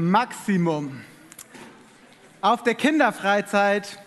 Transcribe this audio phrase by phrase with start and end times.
[0.00, 1.00] Maximum.
[2.40, 3.98] Auf der Kinderfreizeit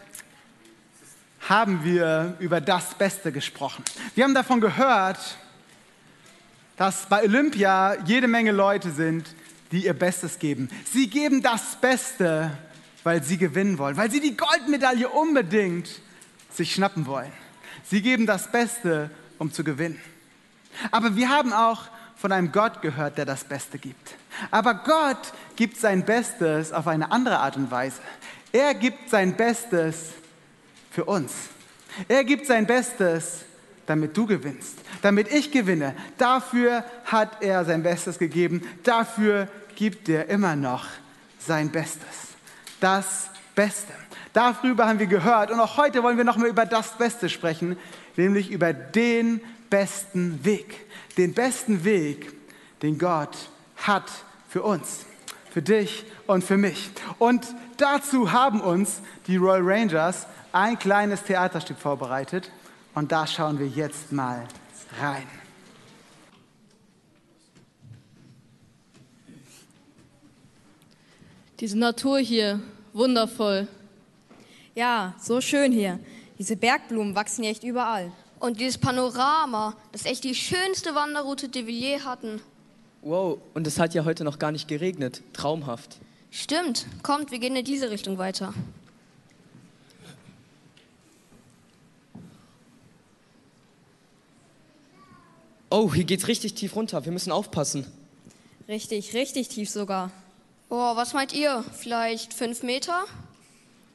[1.49, 3.83] haben wir über das Beste gesprochen.
[4.15, 5.37] Wir haben davon gehört,
[6.77, 9.35] dass bei Olympia jede Menge Leute sind,
[9.73, 10.69] die ihr Bestes geben.
[10.89, 12.57] Sie geben das Beste,
[13.03, 15.89] weil sie gewinnen wollen, weil sie die Goldmedaille unbedingt
[16.53, 17.33] sich schnappen wollen.
[17.83, 19.99] Sie geben das Beste, um zu gewinnen.
[20.89, 21.89] Aber wir haben auch
[22.21, 24.15] von einem Gott gehört, der das Beste gibt.
[24.51, 27.99] Aber Gott gibt sein Bestes auf eine andere Art und Weise.
[28.51, 30.11] Er gibt sein Bestes
[30.91, 31.33] für uns.
[32.07, 33.43] Er gibt sein Bestes,
[33.87, 35.95] damit du gewinnst, damit ich gewinne.
[36.19, 38.61] Dafür hat er sein Bestes gegeben.
[38.83, 40.85] Dafür gibt er immer noch
[41.39, 42.05] sein Bestes.
[42.79, 43.93] Das Beste.
[44.33, 47.77] Darüber haben wir gehört und auch heute wollen wir noch mal über das Beste sprechen,
[48.15, 50.85] nämlich über den besten Weg.
[51.17, 52.31] Den besten Weg,
[52.83, 53.35] den Gott
[53.77, 54.11] hat
[54.47, 55.05] für uns,
[55.49, 56.91] für dich und für mich.
[57.17, 62.51] Und dazu haben uns die Royal Rangers ein kleines Theaterstück vorbereitet
[62.93, 64.47] und da schauen wir jetzt mal
[64.99, 65.27] rein.
[71.59, 72.59] Diese Natur hier,
[72.91, 73.67] wundervoll.
[74.73, 75.99] Ja, so schön hier.
[76.39, 78.11] Diese Bergblumen wachsen ja echt überall.
[78.41, 82.41] Und dieses Panorama, das ist echt die schönste Wanderroute, die wir je hatten.
[83.03, 85.21] Wow, und es hat ja heute noch gar nicht geregnet.
[85.31, 85.97] Traumhaft.
[86.31, 86.87] Stimmt.
[87.03, 88.55] Kommt, wir gehen in diese Richtung weiter.
[95.69, 97.05] Oh, hier geht's richtig tief runter.
[97.05, 97.85] Wir müssen aufpassen.
[98.67, 100.09] Richtig, richtig tief sogar.
[100.67, 101.63] Boah, was meint ihr?
[101.77, 103.05] Vielleicht fünf Meter?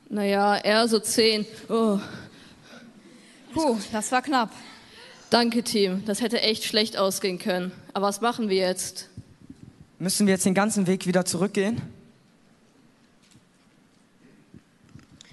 [0.09, 1.45] Naja, eher so zehn.
[1.69, 1.99] Oh.
[3.57, 4.51] Puh, das war knapp.
[5.31, 6.05] Danke, Team.
[6.05, 7.73] Das hätte echt schlecht ausgehen können.
[7.95, 9.09] Aber was machen wir jetzt?
[9.99, 11.81] Müssen wir jetzt den ganzen Weg wieder zurückgehen?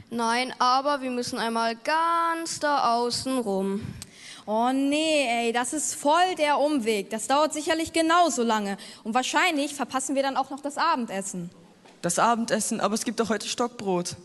[0.09, 3.81] Nein, aber wir müssen einmal ganz da außen rum.
[4.45, 7.09] Oh nee, ey, das ist voll der Umweg.
[7.09, 8.77] Das dauert sicherlich genauso lange.
[9.03, 11.49] Und wahrscheinlich verpassen wir dann auch noch das Abendessen.
[12.01, 14.15] Das Abendessen, aber es gibt doch heute Stockbrot.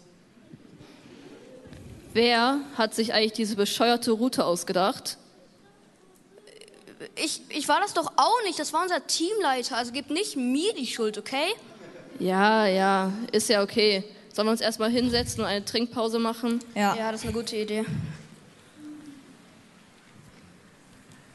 [2.19, 5.19] Wer hat sich eigentlich diese bescheuerte Route ausgedacht?
[7.15, 8.59] Ich, ich war das doch auch nicht.
[8.59, 9.77] Das war unser Teamleiter.
[9.77, 11.55] Also gib nicht mir die Schuld, okay?
[12.19, 14.03] Ja, ja, ist ja okay.
[14.35, 16.59] Sollen wir uns erstmal hinsetzen und eine Trinkpause machen?
[16.75, 16.97] Ja.
[16.97, 17.85] Ja, das ist eine gute Idee.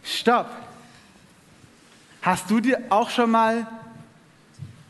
[0.04, 0.48] Stopp!
[2.22, 3.66] Hast du dir auch schon mal,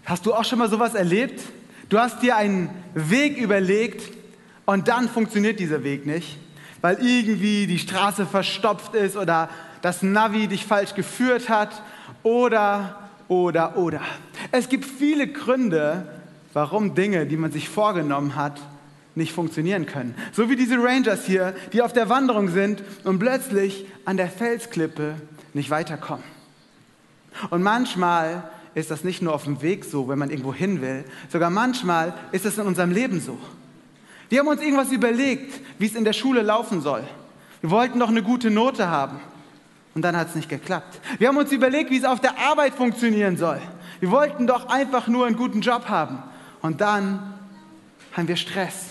[0.06, 1.40] hast du auch schon mal sowas erlebt?
[1.90, 4.23] Du hast dir einen Weg überlegt
[4.66, 6.38] und dann funktioniert dieser Weg nicht,
[6.82, 9.50] weil irgendwie die Straße verstopft ist oder
[9.82, 11.82] das Navi dich falsch geführt hat
[12.24, 14.02] oder, oder, oder.
[14.52, 16.08] Es gibt viele Gründe,
[16.54, 18.60] warum Dinge, die man sich vorgenommen hat,
[19.16, 20.16] nicht funktionieren können.
[20.32, 25.16] So wie diese Rangers hier, die auf der Wanderung sind und plötzlich an der Felsklippe
[25.54, 26.24] nicht weiterkommen.
[27.50, 28.44] Und manchmal
[28.76, 32.14] ist das nicht nur auf dem Weg so, wenn man irgendwo hin will, sogar manchmal
[32.32, 33.38] ist es in unserem Leben so.
[34.30, 37.04] Wir haben uns irgendwas überlegt, wie es in der Schule laufen soll.
[37.62, 39.20] Wir wollten doch eine gute Note haben.
[39.96, 41.00] Und dann hat es nicht geklappt.
[41.20, 43.62] Wir haben uns überlegt, wie es auf der Arbeit funktionieren soll.
[44.00, 46.18] Wir wollten doch einfach nur einen guten Job haben.
[46.62, 47.34] Und dann
[48.14, 48.88] haben wir Stress,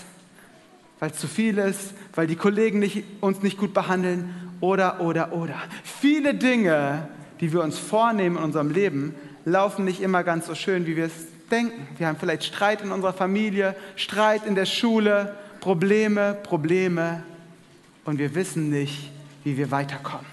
[0.99, 5.33] weil es zu viel ist, weil die Kollegen nicht, uns nicht gut behandeln oder, oder,
[5.33, 5.55] oder.
[5.83, 7.09] Viele Dinge,
[7.41, 9.13] die wir uns vornehmen in unserem Leben,
[9.45, 11.13] laufen nicht immer ganz so schön, wie wir es
[11.53, 11.87] denken.
[11.97, 17.23] Wir haben vielleicht Streit in unserer Familie, Streit in der Schule, Probleme, Probleme
[18.05, 19.11] und wir wissen nicht,
[19.43, 20.25] wie wir weiterkommen.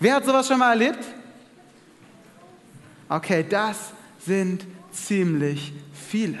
[0.00, 1.04] Wer hat sowas schon mal erlebt?
[3.08, 6.38] Okay, das sind ziemlich viele.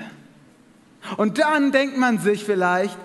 [1.16, 2.96] Und dann denkt man sich vielleicht,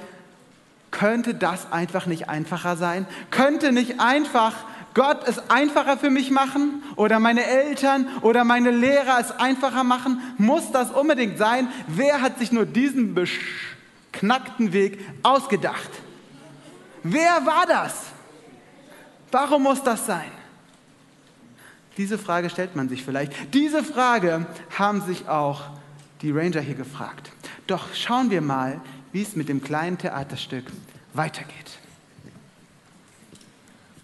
[0.92, 3.08] könnte das einfach nicht einfacher sein?
[3.32, 4.54] Könnte nicht einfach
[4.94, 10.22] Gott es einfacher für mich machen oder meine Eltern oder meine Lehrer es einfacher machen?
[10.38, 11.68] Muss das unbedingt sein?
[11.88, 15.90] Wer hat sich nur diesen beknackten Weg ausgedacht?
[17.04, 18.06] Wer war das?
[19.32, 20.32] Warum muss das sein?
[21.98, 23.54] Diese Frage stellt man sich vielleicht.
[23.54, 24.46] Diese Frage
[24.78, 25.64] haben sich auch
[26.22, 27.32] die Ranger hier gefragt.
[27.68, 28.82] Doch schauen wir mal,
[29.12, 30.66] wie es mit dem kleinen Theaterstück
[31.14, 31.80] weitergeht.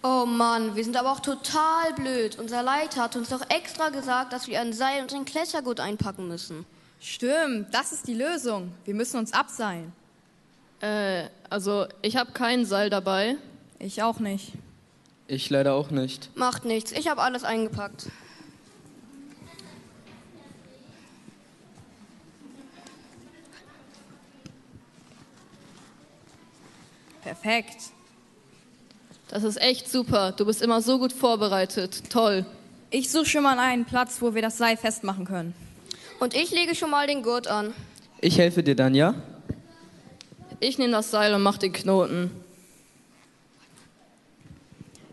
[0.01, 2.39] Oh Mann, wir sind aber auch total blöd.
[2.39, 6.29] Unser Leiter hat uns doch extra gesagt, dass wir ein Seil und ein Klettergut einpacken
[6.29, 6.65] müssen.
[7.01, 8.71] Stimmt, das ist die Lösung.
[8.85, 9.91] Wir müssen uns abseilen.
[10.79, 13.35] Äh, also ich habe kein Seil dabei.
[13.77, 14.53] Ich auch nicht.
[15.27, 16.35] Ich leider auch nicht.
[16.35, 18.07] Macht nichts, ich habe alles eingepackt.
[27.21, 27.91] Perfekt.
[29.29, 30.31] Das ist echt super.
[30.31, 32.09] Du bist immer so gut vorbereitet.
[32.09, 32.45] Toll.
[32.89, 35.53] Ich suche schon mal einen Platz, wo wir das Seil festmachen können.
[36.19, 37.73] Und ich lege schon mal den Gurt an.
[38.21, 39.13] Ich helfe dir dann, ja?
[40.59, 42.31] Ich nehme das Seil und mach den Knoten.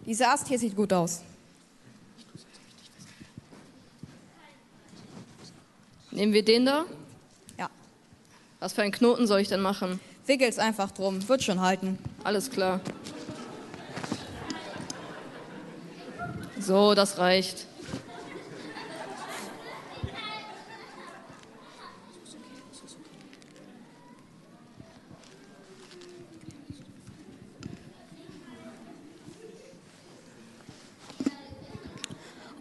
[0.06, 1.20] Dieser Ast hier sieht gut aus.
[6.10, 6.86] Nehmen wir den da?
[7.58, 7.68] Ja.
[8.60, 10.00] Was für einen Knoten soll ich denn machen?
[10.26, 11.28] Wickel's einfach drum.
[11.28, 11.98] Wird schon halten.
[12.24, 12.80] Alles klar.
[16.66, 17.64] So, das reicht.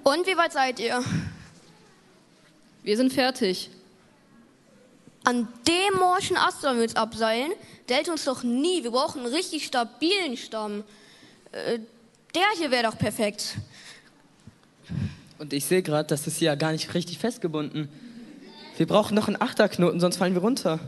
[0.03, 1.03] Und wie weit seid ihr?
[2.83, 3.71] Wir sind fertig.
[5.23, 7.53] An dem morschen Ast sollen wir uns abseilen.
[7.89, 8.83] Der hält uns doch nie.
[8.83, 10.83] Wir brauchen einen richtig stabilen Stamm.
[11.51, 11.79] Äh,
[12.35, 13.55] der hier wäre doch perfekt.
[15.37, 17.89] Und ich sehe gerade, das ist hier ja gar nicht richtig festgebunden.
[18.77, 20.79] Wir brauchen noch einen Achterknoten, sonst fallen wir runter.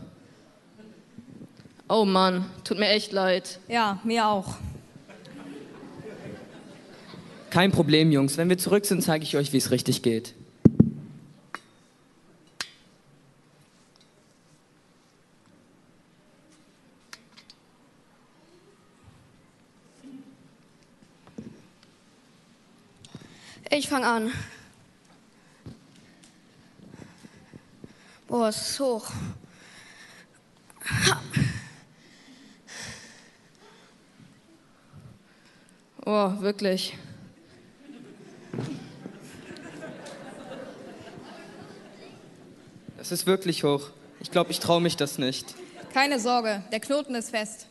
[1.88, 3.60] Oh Mann, tut mir echt leid.
[3.68, 4.56] Ja, mir auch.
[7.50, 8.36] Kein Problem, Jungs.
[8.36, 10.34] Wenn wir zurück sind, zeige ich euch, wie es richtig geht.
[23.70, 24.32] Ich fange an.
[28.26, 29.10] Boah, es ist hoch.
[36.04, 36.96] Oh, wirklich.
[42.98, 43.90] Es ist wirklich hoch.
[44.20, 45.54] Ich glaube, ich traue mich das nicht.
[45.92, 47.66] Keine Sorge, der Knoten ist fest.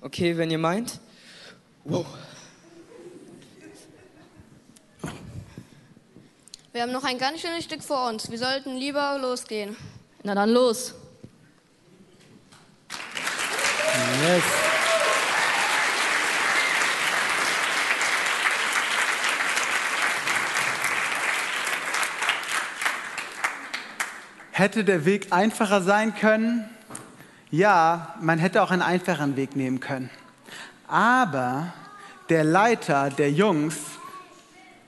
[0.00, 1.00] Okay, wenn ihr meint.
[1.84, 2.06] Wow.
[6.74, 8.30] Wir haben noch ein ganz schönes Stück vor uns.
[8.30, 9.76] Wir sollten lieber losgehen.
[10.22, 10.94] Na dann los.
[14.22, 14.42] Yes.
[24.52, 26.70] Hätte der Weg einfacher sein können?
[27.50, 30.08] Ja, man hätte auch einen einfachen Weg nehmen können.
[30.88, 31.74] Aber
[32.30, 33.76] der Leiter der Jungs,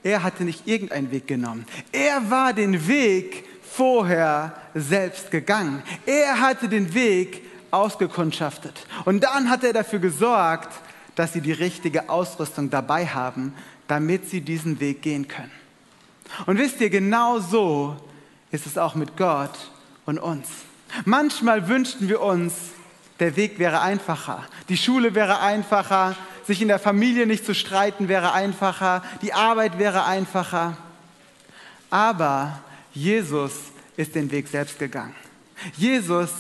[0.04, 1.66] er hatte nicht irgendeinen Weg genommen.
[1.90, 5.82] Er war den Weg vorher selbst gegangen.
[6.06, 8.86] Er hatte den Weg ausgekundschaftet.
[9.06, 10.68] Und dann hat er dafür gesorgt,
[11.16, 13.54] dass sie die richtige Ausrüstung dabei haben,
[13.88, 15.50] damit sie diesen Weg gehen können.
[16.46, 17.96] Und wisst ihr, genau so
[18.50, 19.70] ist es auch mit Gott
[20.04, 20.48] und uns.
[21.06, 22.54] Manchmal wünschten wir uns,
[23.20, 26.14] der Weg wäre einfacher, die Schule wäre einfacher,
[26.46, 30.76] sich in der Familie nicht zu streiten wäre einfacher, die Arbeit wäre einfacher.
[31.90, 32.60] Aber
[32.92, 33.52] Jesus
[33.96, 35.14] ist den Weg selbst gegangen.
[35.76, 36.30] Jesus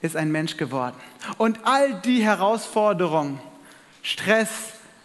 [0.00, 0.96] ist ein Mensch geworden.
[1.38, 3.40] Und all die Herausforderungen,
[4.02, 4.48] Stress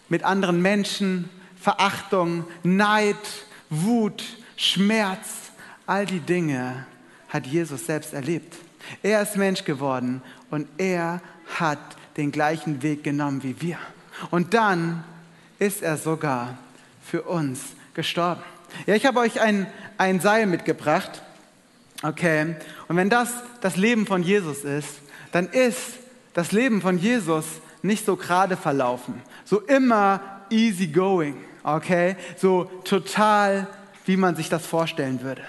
[0.09, 3.15] mit anderen Menschen, Verachtung, Neid,
[3.69, 4.23] Wut,
[4.55, 5.51] Schmerz,
[5.85, 6.85] all die Dinge
[7.29, 8.55] hat Jesus selbst erlebt.
[9.03, 11.21] Er ist Mensch geworden und er
[11.59, 11.79] hat
[12.15, 13.77] den gleichen Weg genommen wie wir.
[14.31, 15.03] Und dann
[15.59, 16.57] ist er sogar
[17.03, 17.61] für uns
[17.93, 18.41] gestorben.
[18.85, 21.21] Ja, ich habe euch ein, ein Seil mitgebracht.
[22.03, 22.55] Okay.
[22.87, 23.29] Und wenn das
[23.61, 24.99] das Leben von Jesus ist,
[25.31, 25.81] dann ist
[26.33, 27.45] das Leben von Jesus
[27.81, 29.21] nicht so gerade verlaufen.
[29.45, 31.35] So immer easy going.
[31.63, 32.15] Okay.
[32.37, 33.67] So total,
[34.05, 35.41] wie man sich das vorstellen würde.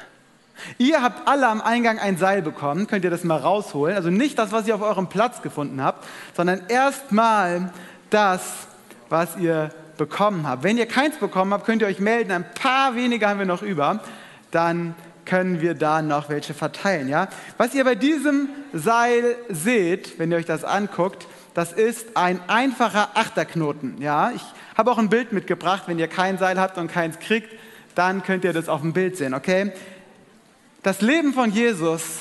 [0.79, 3.95] Ihr habt alle am Eingang ein Seil bekommen, könnt ihr das mal rausholen.
[3.95, 7.71] Also nicht das, was ihr auf eurem Platz gefunden habt, sondern erstmal
[8.11, 8.69] das,
[9.09, 10.62] was ihr bekommen habt.
[10.62, 12.33] Wenn ihr keins bekommen habt, könnt ihr euch melden.
[12.33, 14.00] Ein paar wenige haben wir noch über.
[14.50, 17.09] Dann können wir da noch welche verteilen.
[17.09, 17.29] Ja?
[17.59, 23.11] Was ihr bei diesem Seil seht, wenn ihr euch das anguckt, das ist ein einfacher
[23.15, 24.00] Achterknoten.
[24.00, 24.31] Ja?
[24.31, 24.43] Ich
[24.77, 25.83] habe auch ein Bild mitgebracht.
[25.87, 27.53] Wenn ihr kein Seil habt und keins kriegt,
[27.95, 29.35] dann könnt ihr das auf dem Bild sehen.
[29.35, 29.73] Okay?
[30.83, 32.21] Das Leben von Jesus,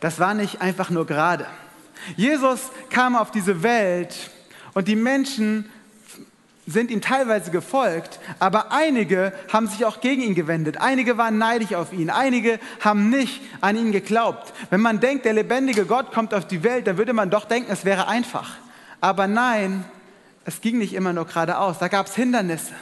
[0.00, 1.46] das war nicht einfach nur gerade.
[2.16, 4.30] Jesus kam auf diese Welt
[4.74, 5.70] und die Menschen
[6.66, 10.78] sind ihm teilweise gefolgt, aber einige haben sich auch gegen ihn gewendet.
[10.80, 14.52] Einige waren neidisch auf ihn, einige haben nicht an ihn geglaubt.
[14.70, 17.70] Wenn man denkt, der lebendige Gott kommt auf die Welt, dann würde man doch denken,
[17.70, 18.56] es wäre einfach.
[19.00, 19.84] Aber nein,
[20.46, 22.72] es ging nicht immer nur geradeaus, da gab es Hindernisse.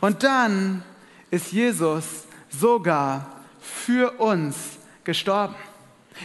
[0.00, 0.82] Und dann
[1.30, 2.04] ist Jesus
[2.48, 3.26] sogar
[3.60, 4.56] für uns
[5.02, 5.56] gestorben.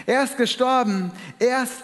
[0.05, 1.83] Er ist gestorben, erst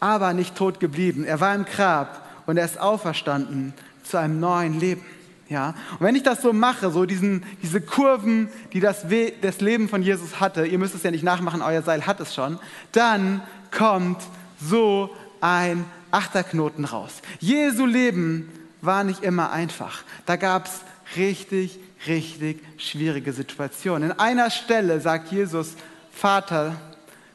[0.00, 1.24] aber nicht tot geblieben.
[1.24, 5.02] Er war im Grab und er ist auferstanden zu einem neuen Leben.
[5.48, 5.74] Ja?
[5.92, 9.88] Und wenn ich das so mache, so diesen, diese Kurven, die das, We das Leben
[9.88, 12.58] von Jesus hatte, ihr müsst es ja nicht nachmachen, euer Seil hat es schon,
[12.92, 14.22] dann kommt
[14.60, 15.10] so
[15.40, 17.22] ein Achterknoten raus.
[17.40, 18.48] Jesu Leben
[18.80, 20.02] war nicht immer einfach.
[20.26, 20.80] Da gab es
[21.16, 24.10] richtig, richtig schwierige Situationen.
[24.10, 25.74] In einer Stelle sagt Jesus,
[26.12, 26.76] Vater,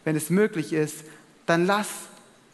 [0.06, 1.04] wenn es möglich ist,
[1.46, 1.88] dann lass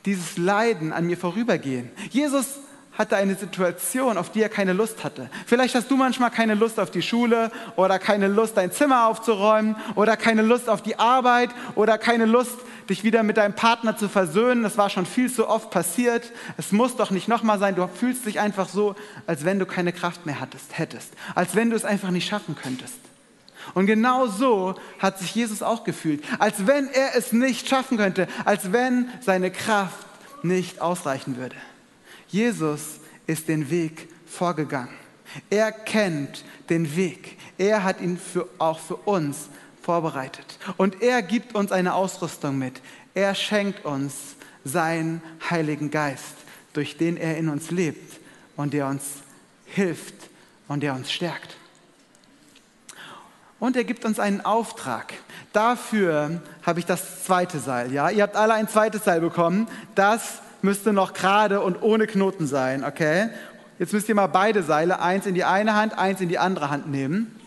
[0.05, 1.89] dieses Leiden an mir vorübergehen.
[2.11, 2.59] Jesus
[2.97, 5.29] hatte eine Situation, auf die er keine Lust hatte.
[5.45, 9.75] Vielleicht hast du manchmal keine Lust auf die Schule oder keine Lust, dein Zimmer aufzuräumen
[9.95, 12.55] oder keine Lust auf die Arbeit oder keine Lust,
[12.89, 14.63] dich wieder mit deinem Partner zu versöhnen.
[14.63, 16.31] Das war schon viel zu oft passiert.
[16.57, 17.75] Es muss doch nicht nochmal sein.
[17.75, 18.95] Du fühlst dich einfach so,
[19.27, 21.11] als wenn du keine Kraft mehr hattest, hättest.
[21.33, 22.95] Als wenn du es einfach nicht schaffen könntest.
[23.73, 28.27] Und genau so hat sich Jesus auch gefühlt, als wenn er es nicht schaffen könnte,
[28.45, 30.05] als wenn seine Kraft
[30.43, 31.55] nicht ausreichen würde.
[32.27, 34.93] Jesus ist den Weg vorgegangen.
[35.49, 37.37] Er kennt den Weg.
[37.57, 39.49] Er hat ihn für, auch für uns
[39.81, 40.59] vorbereitet.
[40.77, 42.81] Und er gibt uns eine Ausrüstung mit.
[43.13, 46.35] Er schenkt uns seinen Heiligen Geist,
[46.73, 48.19] durch den er in uns lebt
[48.55, 49.03] und der uns
[49.65, 50.15] hilft
[50.67, 51.57] und der uns stärkt.
[53.59, 55.13] Und er gibt uns einen Auftrag.
[55.53, 57.93] Dafür habe ich das zweite Seil.
[57.93, 58.09] Ja?
[58.09, 59.67] Ihr habt alle ein zweites Seil bekommen.
[59.95, 62.83] Das müsste noch gerade und ohne Knoten sein.
[62.83, 63.29] Okay?
[63.79, 66.69] Jetzt müsst ihr mal beide Seile, eins in die eine Hand, eins in die andere
[66.69, 67.39] Hand nehmen.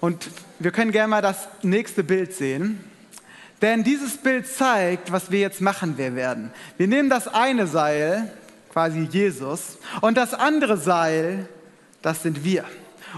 [0.00, 2.78] Und wir können gerne mal das nächste Bild sehen.
[3.62, 6.50] Denn dieses Bild zeigt, was wir jetzt machen werden.
[6.76, 8.30] Wir nehmen das eine Seil,
[8.70, 11.48] quasi Jesus, und das andere Seil,
[12.02, 12.64] das sind wir.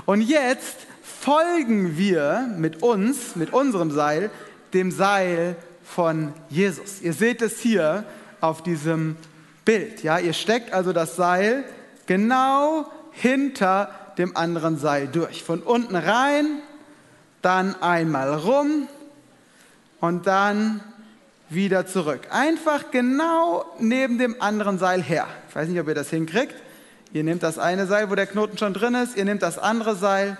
[0.04, 4.30] Und jetzt folgen wir mit uns, mit unserem Seil,
[4.74, 7.00] dem Seil von Jesus.
[7.00, 8.04] Ihr seht es hier
[8.40, 9.16] auf diesem
[9.64, 10.02] Bild.
[10.02, 10.18] Ja?
[10.18, 11.64] Ihr steckt also das Seil
[12.06, 15.42] genau hinter dem anderen Seil durch.
[15.42, 16.60] Von unten rein,
[17.42, 18.88] dann einmal rum
[20.00, 20.80] und dann
[21.48, 22.28] wieder zurück.
[22.30, 25.26] Einfach genau neben dem anderen Seil her.
[25.48, 26.54] Ich weiß nicht, ob ihr das hinkriegt.
[27.12, 29.94] Ihr nehmt das eine Seil, wo der Knoten schon drin ist, ihr nehmt das andere
[29.96, 30.36] Seil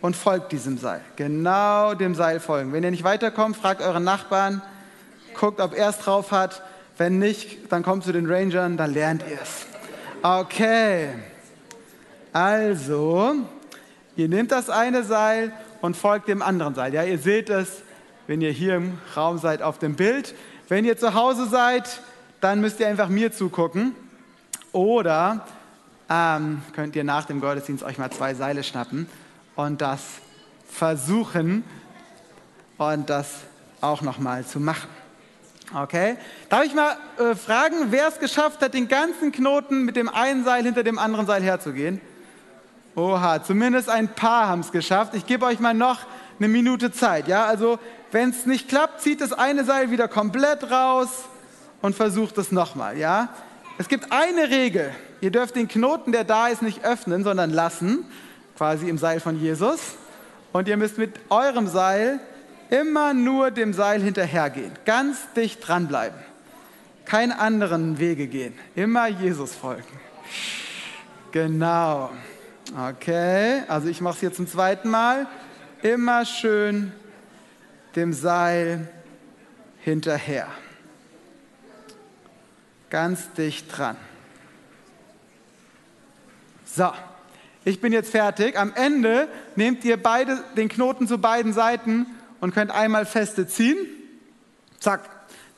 [0.00, 1.00] und folgt diesem Seil.
[1.16, 2.72] Genau dem Seil folgen.
[2.72, 4.62] Wenn ihr nicht weiterkommt, fragt euren Nachbarn,
[5.34, 6.62] guckt, ob er es drauf hat.
[6.96, 9.66] Wenn nicht, dann kommt zu den Rangern, dann lernt ihr es.
[10.22, 11.08] Okay.
[12.32, 13.34] Also,
[14.16, 16.94] ihr nehmt das eine Seil und folgt dem anderen Seil.
[16.94, 17.82] Ja, ihr seht es,
[18.26, 20.34] wenn ihr hier im Raum seid auf dem Bild.
[20.68, 22.00] Wenn ihr zu Hause seid,
[22.40, 23.94] dann müsst ihr einfach mir zugucken.
[24.72, 25.46] Oder
[26.08, 29.08] ähm, könnt ihr nach dem Gottesdienst euch mal zwei Seile schnappen
[29.56, 30.00] und das
[30.68, 31.64] versuchen
[32.78, 33.28] und das
[33.80, 34.88] auch nochmal zu machen.
[35.72, 36.16] Okay?
[36.48, 40.44] Darf ich mal äh, fragen, wer es geschafft hat, den ganzen Knoten mit dem einen
[40.44, 42.00] Seil hinter dem anderen Seil herzugehen?
[42.96, 45.14] Oha, zumindest ein paar haben es geschafft.
[45.14, 46.00] Ich gebe euch mal noch
[46.38, 47.26] eine Minute Zeit.
[47.28, 47.78] Ja, also
[48.12, 51.08] wenn es nicht klappt, zieht das eine Seil wieder komplett raus
[51.82, 52.96] und versucht es nochmal.
[52.96, 53.30] Ja,
[53.78, 54.92] es gibt eine Regel.
[55.24, 58.04] Ihr dürft den Knoten, der da ist, nicht öffnen, sondern lassen,
[58.58, 59.80] quasi im Seil von Jesus.
[60.52, 62.20] Und ihr müsst mit eurem Seil
[62.68, 66.18] immer nur dem Seil hinterhergehen, ganz dicht dranbleiben,
[67.06, 69.98] keine anderen Wege gehen, immer Jesus folgen.
[71.32, 72.10] Genau.
[72.78, 75.26] Okay, also ich mache es jetzt zum zweiten Mal.
[75.80, 76.92] Immer schön
[77.96, 78.88] dem Seil
[79.80, 80.48] hinterher.
[82.90, 83.96] Ganz dicht dran.
[86.76, 86.90] So,
[87.64, 88.58] ich bin jetzt fertig.
[88.58, 92.06] Am Ende nehmt ihr beide den Knoten zu beiden Seiten
[92.40, 93.76] und könnt einmal feste ziehen.
[94.80, 95.08] Zack.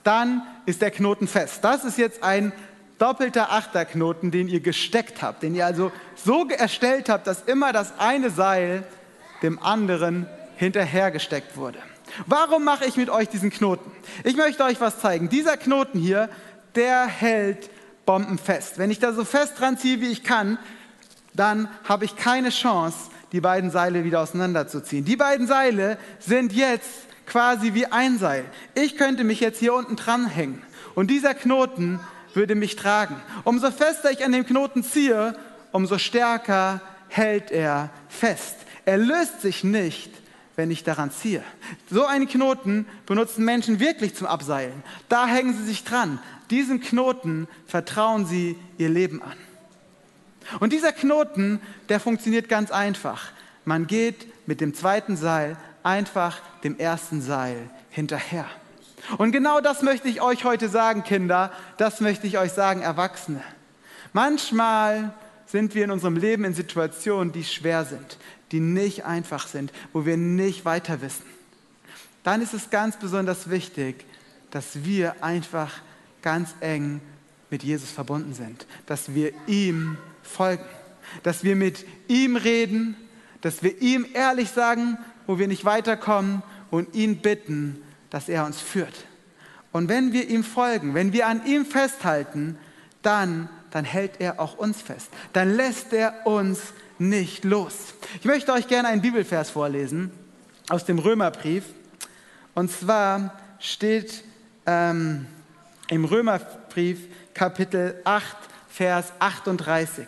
[0.04, 1.60] Dann ist der Knoten fest.
[1.62, 2.52] Das ist jetzt ein
[2.98, 7.98] doppelter Achterknoten, den ihr gesteckt habt, den ihr also so erstellt habt, dass immer das
[7.98, 8.84] eine Seil
[9.42, 11.78] dem anderen hinterhergesteckt wurde.
[12.26, 13.90] Warum mache ich mit euch diesen Knoten?
[14.22, 15.30] Ich möchte euch was zeigen.
[15.30, 16.28] Dieser Knoten hier,
[16.74, 17.70] der hält
[18.04, 18.78] bombenfest.
[18.78, 20.58] Wenn ich da so fest dran ziehe, wie ich kann,
[21.36, 25.04] dann habe ich keine Chance, die beiden Seile wieder auseinanderzuziehen.
[25.04, 26.90] Die beiden Seile sind jetzt
[27.26, 28.44] quasi wie ein Seil.
[28.74, 30.62] Ich könnte mich jetzt hier unten dranhängen
[30.94, 32.00] und dieser Knoten
[32.34, 33.16] würde mich tragen.
[33.44, 35.36] Umso fester ich an dem Knoten ziehe,
[35.72, 38.56] umso stärker hält er fest.
[38.84, 40.12] Er löst sich nicht,
[40.54, 41.42] wenn ich daran ziehe.
[41.90, 44.82] So einen Knoten benutzen Menschen wirklich zum Abseilen.
[45.08, 46.18] Da hängen sie sich dran.
[46.50, 49.36] Diesem Knoten vertrauen sie ihr Leben an.
[50.60, 53.32] Und dieser Knoten, der funktioniert ganz einfach.
[53.64, 58.46] Man geht mit dem zweiten Seil einfach dem ersten Seil hinterher.
[59.18, 63.42] Und genau das möchte ich euch heute sagen, Kinder, das möchte ich euch sagen, Erwachsene.
[64.12, 65.12] Manchmal
[65.46, 68.18] sind wir in unserem Leben in Situationen, die schwer sind,
[68.50, 71.24] die nicht einfach sind, wo wir nicht weiter wissen.
[72.24, 74.04] Dann ist es ganz besonders wichtig,
[74.50, 75.72] dass wir einfach
[76.22, 77.00] ganz eng
[77.50, 80.64] mit Jesus verbunden sind, dass wir ihm folgen,
[81.22, 82.96] dass wir mit ihm reden,
[83.40, 88.60] dass wir ihm ehrlich sagen, wo wir nicht weiterkommen und ihn bitten, dass er uns
[88.60, 89.06] führt.
[89.72, 92.58] Und wenn wir ihm folgen, wenn wir an ihm festhalten,
[93.02, 95.08] dann, dann hält er auch uns fest.
[95.32, 96.60] Dann lässt er uns
[96.98, 97.94] nicht los.
[98.20, 100.10] Ich möchte euch gerne einen Bibelvers vorlesen
[100.68, 101.64] aus dem Römerbrief.
[102.54, 104.24] Und zwar steht
[104.64, 105.26] ähm,
[105.88, 107.00] im Römerbrief
[107.34, 108.24] Kapitel 8,
[108.76, 110.06] Vers 38.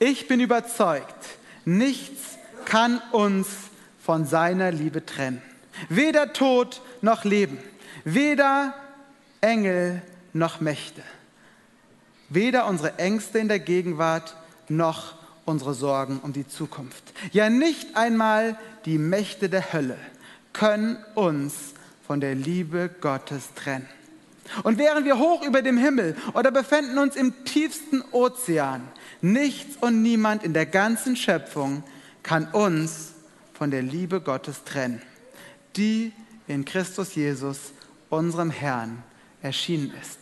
[0.00, 1.14] Ich bin überzeugt,
[1.64, 3.46] nichts kann uns
[4.04, 5.40] von seiner Liebe trennen.
[5.88, 7.58] Weder Tod noch Leben,
[8.02, 8.74] weder
[9.40, 11.04] Engel noch Mächte,
[12.28, 14.34] weder unsere Ängste in der Gegenwart
[14.68, 17.04] noch unsere Sorgen um die Zukunft.
[17.30, 19.96] Ja, nicht einmal die Mächte der Hölle
[20.52, 21.54] können uns
[22.04, 23.86] von der Liebe Gottes trennen.
[24.62, 28.82] Und wären wir hoch über dem Himmel oder befinden uns im tiefsten Ozean,
[29.20, 31.82] nichts und niemand in der ganzen Schöpfung
[32.22, 33.12] kann uns
[33.54, 35.02] von der Liebe Gottes trennen,
[35.76, 36.12] die
[36.48, 37.72] in Christus Jesus,
[38.08, 39.02] unserem Herrn,
[39.42, 40.18] erschienen ist.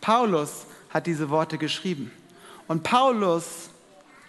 [0.00, 2.10] Paulus hat diese Worte geschrieben.
[2.66, 3.70] Und Paulus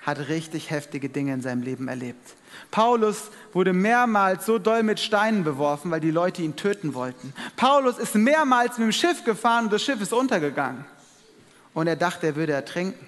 [0.06, 2.36] hat richtig heftige Dinge in seinem Leben erlebt.
[2.70, 7.34] Paulus wurde mehrmals so doll mit Steinen beworfen, weil die Leute ihn töten wollten.
[7.56, 10.86] Paulus ist mehrmals mit dem Schiff gefahren und das Schiff ist untergegangen.
[11.74, 13.08] Und er dachte, er würde ertrinken.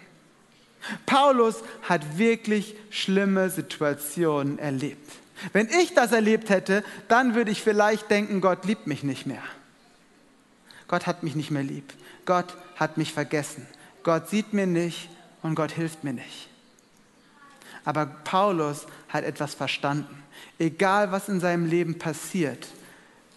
[1.05, 5.11] Paulus hat wirklich schlimme Situationen erlebt.
[5.53, 9.43] Wenn ich das erlebt hätte, dann würde ich vielleicht denken, Gott liebt mich nicht mehr.
[10.87, 11.93] Gott hat mich nicht mehr lieb.
[12.25, 13.67] Gott hat mich vergessen.
[14.01, 15.09] Gott sieht mir nicht
[15.43, 16.49] und Gott hilft mir nicht.
[17.87, 20.21] Aber Paulus hat etwas verstanden.
[20.59, 22.67] Egal was in seinem Leben passiert,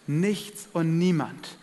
[0.08, 1.56] nichts und niemand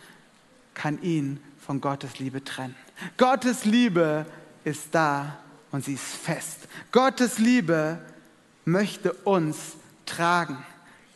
[0.72, 2.74] kann ihn von Gottes Liebe trennen.
[3.18, 4.24] Gottes Liebe
[4.64, 5.36] ist da
[5.70, 6.66] und sie ist fest.
[6.90, 7.98] Gottes Liebe
[8.64, 10.56] möchte uns tragen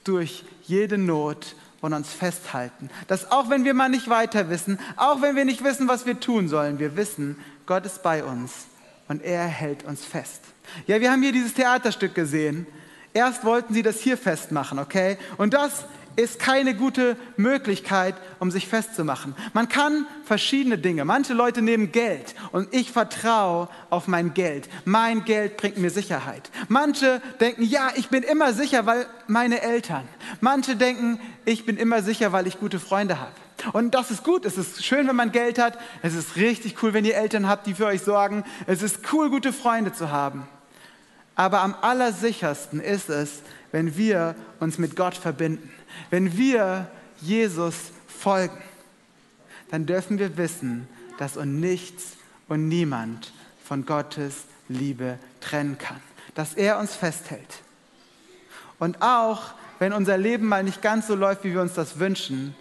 [0.04, 2.90] durch jede Not und uns festhalten.
[3.06, 6.20] Dass auch wenn wir mal nicht weiter wissen, auch wenn wir nicht wissen, was wir
[6.20, 8.66] tun sollen, wir wissen, Gott ist bei uns
[9.12, 10.40] und er hält uns fest.
[10.86, 12.66] Ja, wir haben hier dieses Theaterstück gesehen.
[13.12, 15.18] Erst wollten sie das hier festmachen, okay?
[15.36, 15.84] Und das
[16.16, 19.34] ist keine gute Möglichkeit, um sich festzumachen.
[19.52, 21.04] Man kann verschiedene Dinge.
[21.04, 24.70] Manche Leute nehmen Geld und ich vertraue auf mein Geld.
[24.86, 26.50] Mein Geld bringt mir Sicherheit.
[26.68, 30.08] Manche denken, ja, ich bin immer sicher, weil meine Eltern.
[30.40, 33.32] Manche denken, ich bin immer sicher, weil ich gute Freunde habe.
[33.72, 34.44] Und das ist gut.
[34.44, 35.78] Es ist schön, wenn man Geld hat.
[36.02, 38.44] Es ist richtig cool, wenn ihr Eltern habt, die für euch sorgen.
[38.66, 40.46] Es ist cool, gute Freunde zu haben.
[41.34, 45.70] Aber am allersichersten ist es, wenn wir uns mit Gott verbinden.
[46.10, 46.88] Wenn wir
[47.20, 48.58] Jesus folgen,
[49.70, 50.86] dann dürfen wir wissen,
[51.18, 52.16] dass uns nichts
[52.48, 53.32] und niemand
[53.64, 56.00] von Gottes Liebe trennen kann.
[56.34, 57.62] Dass er uns festhält.
[58.78, 62.54] Und auch wenn unser Leben mal nicht ganz so läuft, wie wir uns das wünschen,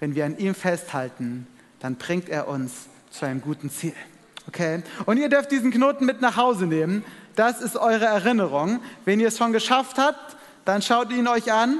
[0.00, 1.46] wenn wir an ihm festhalten,
[1.78, 3.94] dann bringt er uns zu einem guten Ziel.
[4.48, 4.82] Okay?
[5.06, 7.04] Und ihr dürft diesen Knoten mit nach Hause nehmen.
[7.36, 8.80] Das ist eure Erinnerung.
[9.04, 11.78] Wenn ihr es schon geschafft habt, dann schaut ihn euch an.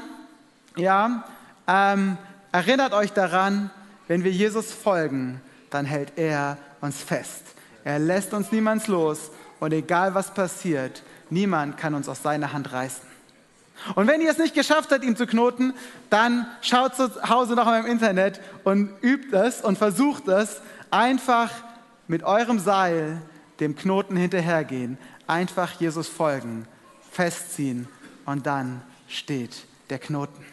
[0.77, 1.25] Ja,
[1.67, 2.17] ähm,
[2.53, 3.71] erinnert euch daran,
[4.09, 7.43] wenn wir Jesus folgen, dann hält er uns fest.
[7.85, 12.73] Er lässt uns niemals los und egal was passiert, niemand kann uns aus seiner Hand
[12.73, 13.09] reißen.
[13.95, 15.75] Und wenn ihr es nicht geschafft habt, ihn zu knoten,
[16.11, 21.51] dann schaut zu Hause noch einmal im Internet und übt es und versucht es einfach
[22.09, 23.23] mit eurem Seil
[23.61, 26.67] dem Knoten hinterhergehen, einfach Jesus folgen,
[27.11, 27.89] festziehen
[28.27, 30.45] und dann steht der Knoten.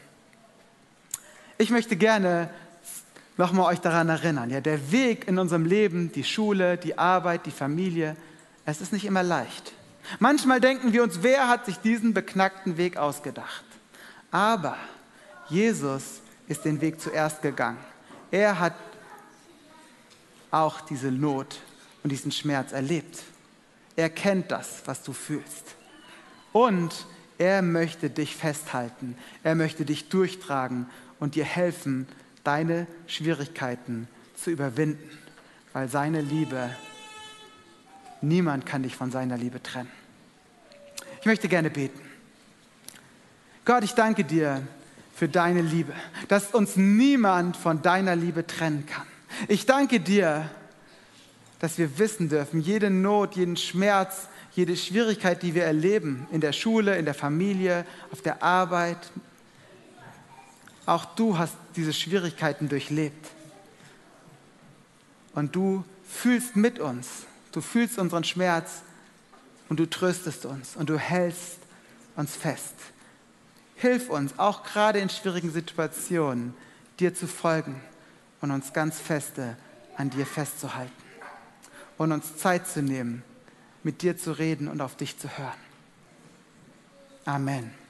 [1.58, 2.50] Ich möchte gerne
[3.38, 7.52] nochmal euch daran erinnern, ja, der Weg in unserem Leben, die Schule, die Arbeit, die
[7.52, 8.16] Familie,
[8.66, 9.74] es ist nicht immer leicht.
[10.20, 13.66] Manchmal denken wir uns, wer hat sich diesen beknackten Weg ausgedacht?
[14.32, 14.78] Aber
[15.50, 17.78] Jesus ist den Weg zuerst gegangen.
[18.32, 18.74] Er hat
[20.52, 21.60] auch diese Not
[22.04, 23.24] und diesen Schmerz erlebt.
[23.96, 25.76] Er kennt das, was du fühlst.
[26.54, 27.06] Und
[27.38, 29.18] er möchte dich festhalten.
[29.44, 30.88] Er möchte dich durchtragen
[31.20, 32.08] und dir helfen,
[32.44, 35.18] deine Schwierigkeiten zu überwinden,
[35.74, 36.70] weil seine Liebe,
[38.22, 39.92] niemand kann dich von seiner Liebe trennen.
[41.20, 42.00] Ich möchte gerne beten.
[43.66, 44.66] Gott, ich danke dir
[45.14, 45.94] für deine Liebe,
[46.28, 49.08] dass uns niemand von deiner Liebe trennen kann.
[49.48, 50.50] Ich danke dir,
[51.60, 56.54] dass wir wissen dürfen, jede Not, jeden Schmerz, jede Schwierigkeit, die wir erleben, in der
[56.54, 58.98] Schule, in der Familie, auf der Arbeit,
[60.88, 63.28] auch du hast diese Schwierigkeiten durchlebt.
[65.34, 67.26] Und du fühlst mit uns,
[67.58, 68.84] du fühlst unseren Schmerz
[69.68, 71.58] und du tröstest uns und du hältst
[72.16, 72.76] uns fest.
[73.74, 76.54] Hilf uns, auch gerade in schwierigen Situationen,
[77.00, 77.82] dir zu folgen
[78.42, 79.58] und uns ganz feste
[79.96, 80.94] an dir festzuhalten
[81.98, 83.24] und uns Zeit zu nehmen,
[83.82, 85.58] mit dir zu reden und auf dich zu hören.
[87.26, 87.87] Amen.